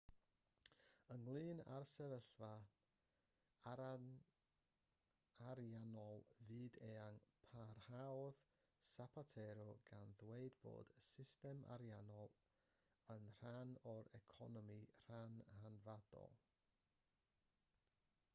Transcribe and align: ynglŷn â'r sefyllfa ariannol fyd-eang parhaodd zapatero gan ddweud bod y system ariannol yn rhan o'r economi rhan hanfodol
ynglŷn 1.15 1.59
â'r 1.73 1.83
sefyllfa 1.89 2.47
ariannol 5.49 6.23
fyd-eang 6.47 7.19
parhaodd 7.51 8.41
zapatero 8.93 9.67
gan 9.91 10.15
ddweud 10.23 10.57
bod 10.65 10.93
y 11.01 11.05
system 11.09 11.63
ariannol 11.77 12.33
yn 13.17 13.27
rhan 13.37 13.75
o'r 13.93 14.09
economi 14.21 14.79
rhan 15.05 15.41
hanfodol 15.61 16.39